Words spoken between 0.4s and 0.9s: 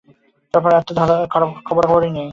তারপর আর